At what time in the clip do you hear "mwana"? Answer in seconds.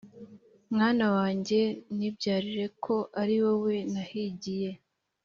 0.73-1.05